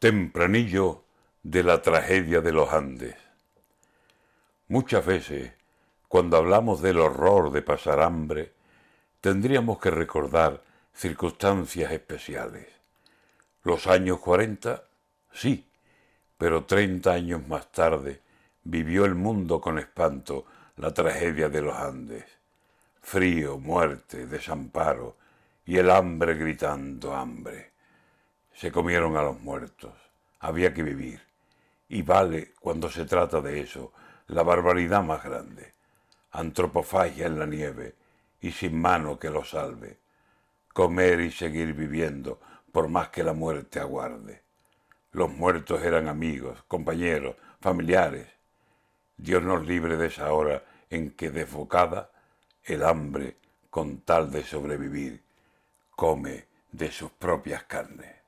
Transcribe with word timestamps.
Tempranillo 0.00 1.04
de 1.42 1.62
la 1.62 1.82
tragedia 1.82 2.40
de 2.40 2.52
los 2.52 2.72
Andes. 2.72 3.16
Muchas 4.68 5.04
veces, 5.04 5.52
cuando 6.08 6.38
hablamos 6.38 6.80
del 6.80 7.00
horror 7.00 7.52
de 7.52 7.60
pasar 7.60 8.00
hambre, 8.00 8.54
tendríamos 9.20 9.78
que 9.78 9.90
recordar 9.90 10.62
circunstancias 10.94 11.92
especiales. 11.92 12.66
Los 13.62 13.86
años 13.88 14.20
40, 14.20 14.82
sí, 15.34 15.68
pero 16.38 16.64
30 16.64 17.12
años 17.12 17.46
más 17.46 17.70
tarde 17.70 18.22
vivió 18.64 19.04
el 19.04 19.14
mundo 19.14 19.60
con 19.60 19.78
espanto 19.78 20.46
la 20.76 20.94
tragedia 20.94 21.50
de 21.50 21.60
los 21.60 21.76
Andes. 21.76 22.24
Frío, 23.02 23.58
muerte, 23.58 24.26
desamparo 24.26 25.18
y 25.66 25.76
el 25.76 25.90
hambre 25.90 26.36
gritando 26.36 27.14
hambre. 27.14 27.69
Se 28.54 28.70
comieron 28.70 29.16
a 29.16 29.22
los 29.22 29.40
muertos. 29.40 29.92
Había 30.40 30.74
que 30.74 30.82
vivir. 30.82 31.20
Y 31.88 32.02
vale, 32.02 32.52
cuando 32.60 32.90
se 32.90 33.04
trata 33.04 33.40
de 33.40 33.60
eso, 33.60 33.92
la 34.28 34.42
barbaridad 34.42 35.02
más 35.02 35.22
grande. 35.24 35.74
Antropofagia 36.32 37.26
en 37.26 37.38
la 37.38 37.46
nieve 37.46 37.94
y 38.40 38.52
sin 38.52 38.80
mano 38.80 39.18
que 39.18 39.30
lo 39.30 39.44
salve. 39.44 39.98
Comer 40.72 41.20
y 41.20 41.32
seguir 41.32 41.74
viviendo 41.74 42.40
por 42.72 42.88
más 42.88 43.08
que 43.08 43.24
la 43.24 43.32
muerte 43.32 43.80
aguarde. 43.80 44.42
Los 45.12 45.30
muertos 45.30 45.82
eran 45.82 46.06
amigos, 46.06 46.62
compañeros, 46.68 47.34
familiares. 47.60 48.28
Dios 49.16 49.42
nos 49.42 49.66
libre 49.66 49.96
de 49.96 50.06
esa 50.06 50.32
hora 50.32 50.64
en 50.88 51.10
que 51.10 51.30
desbocada 51.30 52.10
el 52.64 52.84
hambre, 52.84 53.36
con 53.70 54.00
tal 54.02 54.30
de 54.30 54.44
sobrevivir, 54.44 55.22
come 55.90 56.46
de 56.70 56.92
sus 56.92 57.10
propias 57.10 57.64
carnes. 57.64 58.19